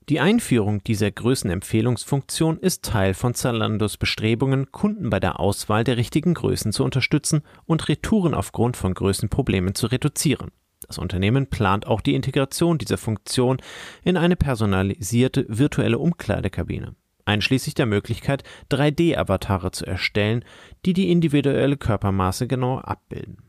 Die 0.10 0.22
Einführung 0.22 0.82
dieser 0.86 1.12
Größenempfehlungsfunktion 1.12 2.60
ist 2.60 2.86
Teil 2.86 3.14
von 3.14 3.34
Zalandos 3.34 3.98
Bestrebungen, 3.98 4.72
Kunden 4.72 5.10
bei 5.10 5.20
der 5.20 5.38
Auswahl 5.38 5.84
der 5.84 5.98
richtigen 5.98 6.34
Größen 6.34 6.72
zu 6.72 6.86
unterstützen 6.86 7.42
und 7.66 7.90
Retouren 7.90 8.34
aufgrund 8.34 8.78
von 8.78 8.94
Größenproblemen 8.94 9.76
zu 9.76 9.88
reduzieren. 9.88 10.52
Das 10.88 10.98
Unternehmen 10.98 11.48
plant 11.48 11.88
auch 11.88 12.00
die 12.00 12.16
Integration 12.16 12.78
dieser 12.78 12.98
Funktion 12.98 13.58
in 14.02 14.16
eine 14.16 14.38
personalisierte 14.38 15.46
virtuelle 15.50 16.00
Umkleidekabine, 16.00 16.96
einschließlich 17.26 17.74
der 17.74 17.88
Möglichkeit, 17.88 18.46
3D-Avatare 18.72 19.72
zu 19.72 19.86
erstellen, 19.86 20.46
die 20.86 20.94
die 20.94 21.12
individuelle 21.12 21.76
Körpermaße 21.76 22.48
genau 22.48 22.80
abbilden. 22.80 23.40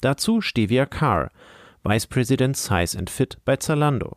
Dazu 0.00 0.40
Stevia 0.40 0.86
Carr, 0.86 1.30
Vice 1.84 2.08
President 2.08 2.56
Size 2.56 2.98
and 2.98 3.10
Fit 3.10 3.38
bei 3.44 3.58
Zalando. 3.58 4.16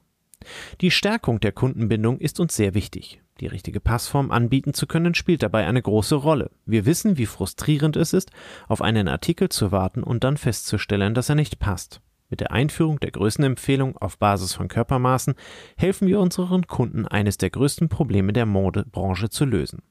Die 0.82 0.92
Stärkung 0.92 1.40
der 1.40 1.52
Kundenbindung 1.52 2.20
ist 2.20 2.40
uns 2.40 2.56
sehr 2.56 2.74
wichtig. 2.74 3.22
Die 3.40 3.48
richtige 3.48 3.80
Passform 3.80 4.32
anbieten 4.32 4.74
zu 4.74 4.86
können, 4.86 5.16
spielt 5.16 5.44
dabei 5.44 5.66
eine 5.66 5.82
große 5.82 6.16
Rolle. 6.16 6.52
Wir 6.66 6.86
wissen, 6.86 7.18
wie 7.18 7.26
frustrierend 7.26 7.96
es 7.96 8.14
ist, 8.14 8.32
auf 8.68 8.82
einen 8.82 9.08
Artikel 9.08 9.50
zu 9.50 9.72
warten 9.72 10.04
und 10.04 10.24
dann 10.24 10.38
festzustellen, 10.38 11.14
dass 11.14 11.30
er 11.30 11.36
nicht 11.36 11.60
passt. 11.60 12.02
Mit 12.30 12.40
der 12.40 12.52
Einführung 12.52 13.00
der 13.00 13.12
Größenempfehlung 13.12 13.98
auf 13.98 14.18
Basis 14.18 14.54
von 14.54 14.68
Körpermaßen 14.68 15.36
helfen 15.78 16.08
wir 16.08 16.20
unseren 16.20 16.68
Kunden, 16.68 17.08
eines 17.08 17.38
der 17.38 17.50
größten 17.50 17.90
Probleme 17.90 18.34
der 18.34 18.46
Modebranche 18.46 19.30
zu 19.30 19.46
lösen. 19.46 19.82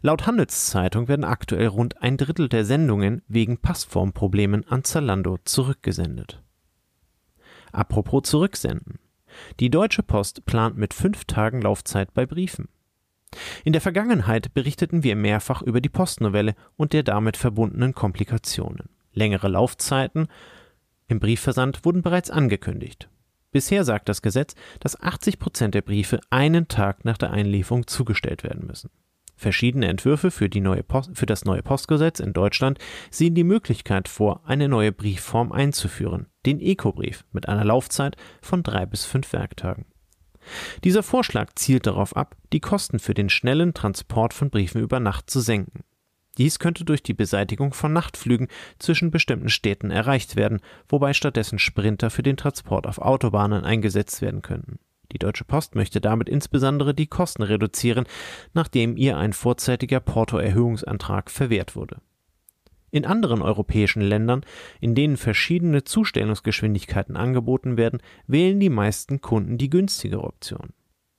Laut 0.00 0.26
Handelszeitung 0.26 1.08
werden 1.08 1.24
aktuell 1.24 1.66
rund 1.66 2.02
ein 2.02 2.16
Drittel 2.16 2.48
der 2.48 2.64
Sendungen 2.64 3.22
wegen 3.28 3.58
Passformproblemen 3.58 4.66
an 4.66 4.84
Zalando 4.84 5.38
zurückgesendet. 5.44 6.42
Apropos 7.72 8.22
zurücksenden. 8.22 8.98
Die 9.60 9.70
Deutsche 9.70 10.02
Post 10.02 10.44
plant 10.46 10.76
mit 10.76 10.94
fünf 10.94 11.24
Tagen 11.24 11.62
Laufzeit 11.62 12.14
bei 12.14 12.26
Briefen. 12.26 12.68
In 13.64 13.72
der 13.72 13.82
Vergangenheit 13.82 14.54
berichteten 14.54 15.02
wir 15.02 15.16
mehrfach 15.16 15.62
über 15.62 15.80
die 15.80 15.88
Postnovelle 15.88 16.54
und 16.76 16.92
der 16.92 17.02
damit 17.02 17.36
verbundenen 17.36 17.94
Komplikationen. 17.94 18.88
Längere 19.12 19.48
Laufzeiten 19.48 20.28
im 21.08 21.20
Briefversand 21.20 21.84
wurden 21.84 22.02
bereits 22.02 22.30
angekündigt. 22.30 23.08
Bisher 23.50 23.84
sagt 23.84 24.08
das 24.08 24.22
Gesetz, 24.22 24.54
dass 24.80 25.00
80 25.00 25.38
Prozent 25.38 25.74
der 25.74 25.82
Briefe 25.82 26.20
einen 26.30 26.68
Tag 26.68 27.04
nach 27.04 27.18
der 27.18 27.30
Einlieferung 27.30 27.86
zugestellt 27.86 28.44
werden 28.44 28.66
müssen. 28.66 28.90
Verschiedene 29.38 29.86
Entwürfe 29.86 30.32
für, 30.32 30.48
Post, 30.82 31.10
für 31.14 31.24
das 31.24 31.44
neue 31.44 31.62
Postgesetz 31.62 32.18
in 32.18 32.32
Deutschland 32.32 32.78
sehen 33.08 33.36
die 33.36 33.44
Möglichkeit 33.44 34.08
vor, 34.08 34.42
eine 34.44 34.68
neue 34.68 34.90
Briefform 34.90 35.52
einzuführen, 35.52 36.26
den 36.44 36.58
Eco-Brief 36.60 37.24
mit 37.30 37.48
einer 37.48 37.64
Laufzeit 37.64 38.16
von 38.42 38.64
drei 38.64 38.84
bis 38.84 39.04
fünf 39.04 39.32
Werktagen. 39.32 39.86
Dieser 40.82 41.04
Vorschlag 41.04 41.52
zielt 41.54 41.86
darauf 41.86 42.16
ab, 42.16 42.34
die 42.52 42.58
Kosten 42.58 42.98
für 42.98 43.14
den 43.14 43.28
schnellen 43.28 43.74
Transport 43.74 44.34
von 44.34 44.50
Briefen 44.50 44.80
über 44.80 44.98
Nacht 44.98 45.30
zu 45.30 45.38
senken. 45.38 45.84
Dies 46.36 46.58
könnte 46.58 46.84
durch 46.84 47.04
die 47.04 47.14
Beseitigung 47.14 47.72
von 47.74 47.92
Nachtflügen 47.92 48.48
zwischen 48.80 49.12
bestimmten 49.12 49.50
Städten 49.50 49.92
erreicht 49.92 50.34
werden, 50.34 50.60
wobei 50.88 51.12
stattdessen 51.12 51.60
Sprinter 51.60 52.10
für 52.10 52.24
den 52.24 52.36
Transport 52.36 52.88
auf 52.88 52.98
Autobahnen 52.98 53.64
eingesetzt 53.64 54.20
werden 54.20 54.42
könnten. 54.42 54.80
Die 55.12 55.18
Deutsche 55.18 55.44
Post 55.44 55.74
möchte 55.74 56.00
damit 56.00 56.28
insbesondere 56.28 56.94
die 56.94 57.06
Kosten 57.06 57.42
reduzieren, 57.42 58.04
nachdem 58.52 58.96
ihr 58.96 59.16
ein 59.16 59.32
vorzeitiger 59.32 60.00
Portoerhöhungsantrag 60.00 61.30
verwehrt 61.30 61.76
wurde. 61.76 62.00
In 62.90 63.04
anderen 63.04 63.42
europäischen 63.42 64.02
Ländern, 64.02 64.44
in 64.80 64.94
denen 64.94 65.16
verschiedene 65.16 65.84
Zustellungsgeschwindigkeiten 65.84 67.16
angeboten 67.16 67.76
werden, 67.76 68.00
wählen 68.26 68.60
die 68.60 68.70
meisten 68.70 69.20
Kunden 69.20 69.58
die 69.58 69.70
günstigere 69.70 70.24
Option. 70.24 70.72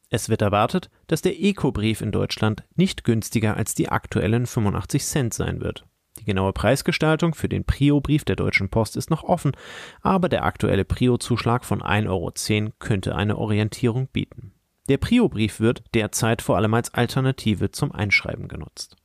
Es 0.10 0.30
wird 0.30 0.42
erwartet, 0.42 0.90
dass 1.06 1.22
der 1.22 1.40
Eco-Brief 1.40 2.02
in 2.02 2.12
Deutschland 2.12 2.64
nicht 2.76 3.04
günstiger 3.04 3.56
als 3.56 3.76
die 3.76 3.90
aktuellen 3.90 4.48
85 4.48 5.04
Cent 5.04 5.34
sein 5.36 5.62
wird. 5.62 5.86
Die 6.20 6.26
genaue 6.26 6.54
Preisgestaltung 6.54 7.34
für 7.34 7.50
den 7.50 7.64
Prio-Brief 7.64 8.26
der 8.26 8.36
Deutschen 8.36 8.70
Post 8.70 8.98
ist 8.98 9.10
noch 9.10 9.24
offen, 9.24 9.54
aber 10.02 10.30
der 10.30 10.44
aktuelle 10.44 10.86
Prio-Zuschlag 10.86 11.64
von 11.64 11.82
1,10 11.82 12.08
Euro 12.10 12.74
könnte 12.80 13.16
eine 13.16 13.38
Orientierung 13.38 14.08
bieten. 14.08 14.54
Der 14.90 14.98
Prio-Brief 14.98 15.60
wird 15.60 15.84
derzeit 15.94 16.42
vor 16.42 16.58
allem 16.58 16.74
als 16.74 16.94
Alternative 16.94 17.72
zum 17.72 17.92
Einschreiben 17.92 18.48
genutzt. 18.48 18.98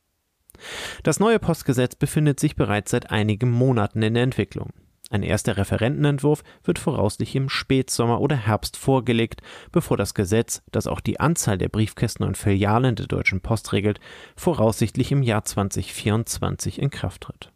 Das 1.03 1.19
neue 1.19 1.39
Postgesetz 1.39 1.95
befindet 1.95 2.39
sich 2.39 2.55
bereits 2.55 2.91
seit 2.91 3.11
einigen 3.11 3.51
Monaten 3.51 4.01
in 4.01 4.13
der 4.13 4.23
Entwicklung. 4.23 4.71
Ein 5.11 5.23
erster 5.23 5.55
Referentenentwurf 5.57 6.43
wird 6.63 6.79
voraussichtlich 6.79 7.35
im 7.35 7.49
Spätsommer 7.49 8.21
oder 8.21 8.35
Herbst 8.35 8.75
vorgelegt, 8.75 9.41
bevor 9.71 9.97
das 9.97 10.13
Gesetz, 10.13 10.63
das 10.71 10.87
auch 10.87 10.99
die 10.99 11.19
Anzahl 11.19 11.57
der 11.57 11.69
Briefkästen 11.69 12.25
und 12.25 12.37
Filialen 12.37 12.95
der 12.95 13.05
Deutschen 13.05 13.41
Post 13.41 13.71
regelt, 13.73 13.99
voraussichtlich 14.35 15.11
im 15.11 15.21
Jahr 15.21 15.45
2024 15.45 16.81
in 16.81 16.89
Kraft 16.89 17.21
tritt. 17.21 17.51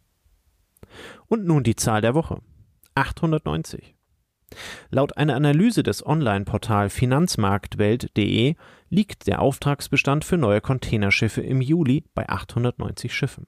Und 1.26 1.44
nun 1.44 1.64
die 1.64 1.76
Zahl 1.76 2.00
der 2.00 2.14
Woche. 2.14 2.40
890. 2.94 3.94
Laut 4.90 5.16
einer 5.16 5.36
Analyse 5.36 5.82
des 5.82 6.04
Online-Portal 6.04 6.90
Finanzmarktwelt.de 6.90 8.56
liegt 8.88 9.26
der 9.26 9.40
Auftragsbestand 9.40 10.24
für 10.24 10.36
neue 10.36 10.60
Containerschiffe 10.60 11.40
im 11.40 11.60
Juli 11.60 12.04
bei 12.14 12.28
890 12.28 13.14
Schiffen. 13.14 13.46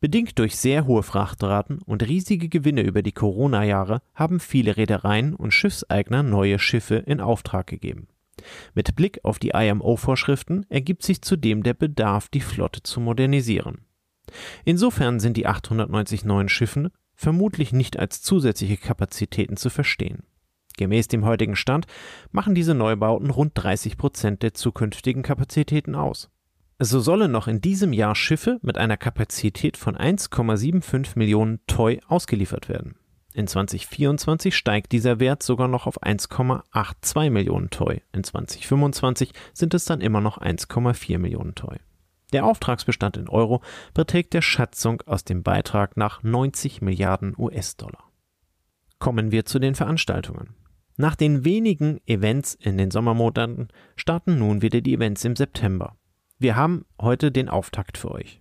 Bedingt 0.00 0.38
durch 0.38 0.56
sehr 0.56 0.86
hohe 0.86 1.02
Frachtraten 1.02 1.80
und 1.82 2.06
riesige 2.06 2.48
Gewinne 2.48 2.82
über 2.82 3.02
die 3.02 3.12
Corona-Jahre 3.12 4.02
haben 4.14 4.40
viele 4.40 4.76
Reedereien 4.76 5.34
und 5.34 5.52
Schiffseigner 5.52 6.22
neue 6.22 6.58
Schiffe 6.58 6.96
in 6.96 7.20
Auftrag 7.20 7.66
gegeben. 7.66 8.08
Mit 8.74 8.96
Blick 8.96 9.20
auf 9.24 9.38
die 9.38 9.50
IMO-Vorschriften 9.50 10.66
ergibt 10.68 11.02
sich 11.02 11.22
zudem 11.22 11.62
der 11.62 11.74
Bedarf, 11.74 12.28
die 12.28 12.40
Flotte 12.40 12.82
zu 12.82 13.00
modernisieren. 13.00 13.84
Insofern 14.64 15.20
sind 15.20 15.36
die 15.36 15.46
890 15.46 16.24
neuen 16.24 16.48
Schiffen 16.48 16.90
vermutlich 17.14 17.72
nicht 17.72 17.98
als 17.98 18.22
zusätzliche 18.22 18.76
Kapazitäten 18.76 19.56
zu 19.56 19.68
verstehen. 19.68 20.22
Gemäß 20.76 21.08
dem 21.08 21.24
heutigen 21.24 21.56
Stand 21.56 21.86
machen 22.30 22.54
diese 22.54 22.74
Neubauten 22.74 23.28
rund 23.30 23.52
30 23.54 23.98
Prozent 23.98 24.42
der 24.42 24.54
zukünftigen 24.54 25.22
Kapazitäten 25.22 25.94
aus. 25.94 26.30
So 26.82 26.98
sollen 26.98 27.30
noch 27.30 27.46
in 27.46 27.60
diesem 27.60 27.92
Jahr 27.92 28.14
Schiffe 28.14 28.58
mit 28.62 28.78
einer 28.78 28.96
Kapazität 28.96 29.76
von 29.76 29.98
1,75 29.98 31.10
Millionen 31.14 31.60
Toy 31.66 32.00
ausgeliefert 32.08 32.70
werden. 32.70 32.94
In 33.34 33.46
2024 33.46 34.56
steigt 34.56 34.92
dieser 34.92 35.20
Wert 35.20 35.42
sogar 35.42 35.68
noch 35.68 35.86
auf 35.86 36.02
1,82 36.02 37.28
Millionen 37.28 37.68
Toy. 37.68 38.00
In 38.14 38.24
2025 38.24 39.34
sind 39.52 39.74
es 39.74 39.84
dann 39.84 40.00
immer 40.00 40.22
noch 40.22 40.38
1,4 40.38 41.18
Millionen 41.18 41.54
Toy. 41.54 41.76
Der 42.32 42.46
Auftragsbestand 42.46 43.18
in 43.18 43.28
Euro 43.28 43.60
beträgt 43.92 44.32
der 44.32 44.40
Schätzung 44.40 45.02
aus 45.02 45.22
dem 45.22 45.42
Beitrag 45.42 45.98
nach 45.98 46.22
90 46.22 46.80
Milliarden 46.80 47.34
US-Dollar. 47.36 48.10
Kommen 48.98 49.32
wir 49.32 49.44
zu 49.44 49.58
den 49.58 49.74
Veranstaltungen. 49.74 50.54
Nach 50.96 51.14
den 51.14 51.44
wenigen 51.44 52.00
Events 52.06 52.54
in 52.54 52.78
den 52.78 52.90
Sommermonaten 52.90 53.68
starten 53.96 54.38
nun 54.38 54.62
wieder 54.62 54.80
die 54.80 54.94
Events 54.94 55.26
im 55.26 55.36
September. 55.36 55.99
Wir 56.42 56.56
haben 56.56 56.86
heute 56.98 57.30
den 57.30 57.50
Auftakt 57.50 57.98
für 57.98 58.12
euch. 58.12 58.40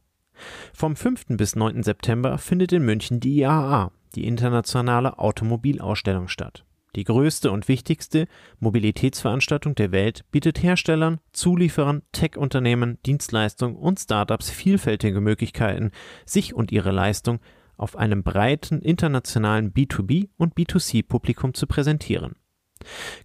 Vom 0.73 0.95
5. 0.95 1.25
bis 1.31 1.57
9. 1.57 1.83
September 1.83 2.37
findet 2.37 2.71
in 2.71 2.85
München 2.85 3.19
die 3.19 3.39
IAA, 3.39 3.91
die 4.15 4.25
internationale 4.25 5.19
Automobilausstellung 5.19 6.29
statt. 6.29 6.63
Die 6.95 7.03
größte 7.03 7.51
und 7.51 7.67
wichtigste 7.67 8.29
Mobilitätsveranstaltung 8.59 9.75
der 9.75 9.91
Welt 9.91 10.23
bietet 10.31 10.63
Herstellern, 10.63 11.19
Zulieferern, 11.33 12.01
Tech-Unternehmen, 12.13 12.99
Dienstleistungen 13.05 13.75
und 13.75 13.99
Startups 13.99 14.49
vielfältige 14.49 15.19
Möglichkeiten, 15.19 15.91
sich 16.25 16.53
und 16.53 16.71
ihre 16.71 16.91
Leistung 16.91 17.39
auf 17.75 17.97
einem 17.97 18.23
breiten 18.23 18.81
internationalen 18.81 19.73
B2B 19.73 20.29
und 20.37 20.55
B2C-Publikum 20.55 21.53
zu 21.53 21.67
präsentieren. 21.67 22.37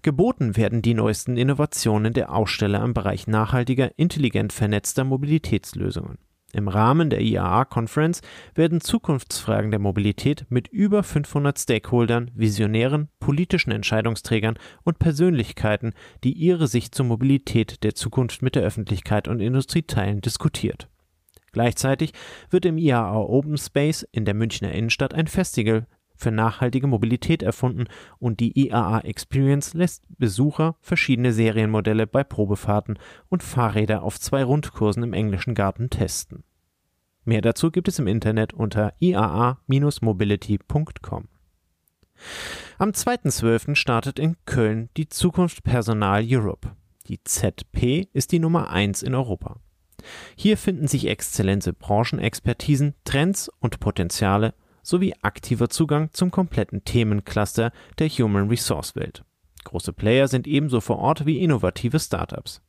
Geboten 0.02 0.56
werden 0.56 0.82
die 0.82 0.94
neuesten 0.94 1.36
Innovationen 1.36 2.12
der 2.12 2.32
Aussteller 2.32 2.82
im 2.84 2.94
Bereich 2.94 3.26
nachhaltiger, 3.26 3.90
intelligent 3.96 4.52
vernetzter 4.52 5.04
Mobilitätslösungen. 5.04 6.18
Im 6.54 6.68
Rahmen 6.68 7.10
der 7.10 7.20
IAA 7.20 7.64
Conference 7.64 8.20
werden 8.54 8.80
Zukunftsfragen 8.80 9.72
der 9.72 9.80
Mobilität 9.80 10.46
mit 10.50 10.68
über 10.68 11.02
500 11.02 11.58
Stakeholdern, 11.58 12.30
Visionären, 12.32 13.08
politischen 13.18 13.72
Entscheidungsträgern 13.72 14.56
und 14.84 15.00
Persönlichkeiten, 15.00 15.94
die 16.22 16.32
ihre 16.32 16.68
Sicht 16.68 16.94
zur 16.94 17.06
Mobilität 17.06 17.82
der 17.82 17.96
Zukunft 17.96 18.40
mit 18.40 18.54
der 18.54 18.62
Öffentlichkeit 18.62 19.26
und 19.26 19.40
Industrie 19.40 19.82
teilen, 19.82 20.20
diskutiert. 20.20 20.88
Gleichzeitig 21.50 22.12
wird 22.50 22.66
im 22.66 22.78
IAA 22.78 23.16
Open 23.16 23.56
Space 23.56 24.06
in 24.12 24.24
der 24.24 24.34
Münchner 24.34 24.72
Innenstadt 24.72 25.12
ein 25.12 25.26
Festival 25.26 25.88
für 26.24 26.32
nachhaltige 26.32 26.86
Mobilität 26.86 27.42
erfunden 27.42 27.84
und 28.18 28.40
die 28.40 28.58
IAA 28.58 29.00
Experience 29.00 29.74
lässt 29.74 30.04
Besucher 30.18 30.76
verschiedene 30.80 31.34
Serienmodelle 31.34 32.06
bei 32.06 32.24
Probefahrten 32.24 32.98
und 33.28 33.42
Fahrräder 33.42 34.02
auf 34.02 34.18
zwei 34.18 34.42
Rundkursen 34.42 35.02
im 35.02 35.12
englischen 35.12 35.54
Garten 35.54 35.90
testen. 35.90 36.44
Mehr 37.26 37.42
dazu 37.42 37.70
gibt 37.70 37.88
es 37.88 37.98
im 37.98 38.06
Internet 38.06 38.54
unter 38.54 38.94
iaa-mobility.com. 39.00 41.28
Am 42.78 42.90
2.12. 42.90 43.74
startet 43.74 44.18
in 44.18 44.36
Köln 44.46 44.88
die 44.96 45.10
Zukunft 45.10 45.62
Personal 45.62 46.24
Europe. 46.26 46.70
Die 47.06 47.22
ZP 47.22 48.08
ist 48.14 48.32
die 48.32 48.38
Nummer 48.38 48.70
1 48.70 49.02
in 49.02 49.14
Europa. 49.14 49.60
Hier 50.36 50.56
finden 50.56 50.88
sich 50.88 51.06
exzellente 51.06 51.74
Branchenexpertisen, 51.74 52.94
Trends 53.04 53.50
und 53.60 53.78
Potenziale 53.78 54.54
sowie 54.84 55.14
aktiver 55.22 55.68
Zugang 55.68 56.10
zum 56.12 56.30
kompletten 56.30 56.84
Themencluster 56.84 57.72
der 57.98 58.08
Human 58.08 58.48
Resource 58.48 58.94
Welt. 58.94 59.24
Große 59.64 59.92
Player 59.92 60.28
sind 60.28 60.46
ebenso 60.46 60.80
vor 60.80 60.98
Ort 60.98 61.26
wie 61.26 61.40
innovative 61.40 61.98
Startups. 61.98 62.62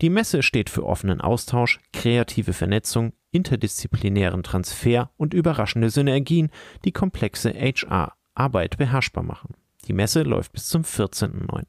Die 0.00 0.10
Messe 0.10 0.42
steht 0.42 0.68
für 0.68 0.84
offenen 0.84 1.20
Austausch, 1.20 1.78
kreative 1.92 2.52
Vernetzung, 2.52 3.12
interdisziplinären 3.30 4.42
Transfer 4.42 5.12
und 5.16 5.32
überraschende 5.32 5.90
Synergien, 5.90 6.50
die 6.84 6.90
komplexe 6.92 7.50
HR-Arbeit 7.50 8.76
beherrschbar 8.76 9.22
machen. 9.22 9.54
Die 9.86 9.92
Messe 9.92 10.22
läuft 10.22 10.52
bis 10.52 10.68
zum 10.68 10.82
14.09. 10.82 11.64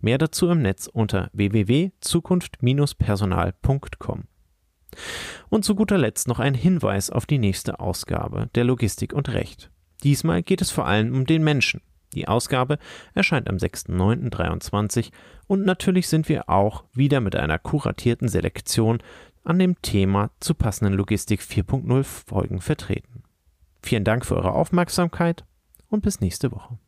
Mehr 0.00 0.18
dazu 0.18 0.50
im 0.50 0.60
Netz 0.62 0.88
unter 0.92 1.30
www.zukunft-personal.com. 1.32 4.24
Und 5.48 5.64
zu 5.64 5.74
guter 5.74 5.98
Letzt 5.98 6.28
noch 6.28 6.38
ein 6.38 6.54
Hinweis 6.54 7.10
auf 7.10 7.26
die 7.26 7.38
nächste 7.38 7.80
Ausgabe 7.80 8.48
der 8.54 8.64
Logistik 8.64 9.12
und 9.12 9.28
Recht. 9.30 9.70
Diesmal 10.02 10.42
geht 10.42 10.60
es 10.60 10.70
vor 10.70 10.86
allem 10.86 11.14
um 11.14 11.26
den 11.26 11.44
Menschen. 11.44 11.80
Die 12.14 12.28
Ausgabe 12.28 12.78
erscheint 13.14 13.48
am 13.48 13.56
6.9.23 13.56 15.10
und 15.46 15.64
natürlich 15.64 16.08
sind 16.08 16.28
wir 16.28 16.48
auch 16.48 16.84
wieder 16.92 17.20
mit 17.20 17.36
einer 17.36 17.58
kuratierten 17.58 18.28
Selektion 18.28 18.98
an 19.44 19.58
dem 19.58 19.80
Thema 19.82 20.30
zu 20.40 20.54
passenden 20.54 20.94
Logistik 20.94 21.40
4.0 21.40 22.04
Folgen 22.04 22.60
vertreten. 22.60 23.22
Vielen 23.82 24.04
Dank 24.04 24.26
für 24.26 24.36
eure 24.36 24.52
Aufmerksamkeit 24.52 25.44
und 25.88 26.02
bis 26.02 26.20
nächste 26.20 26.52
Woche. 26.52 26.78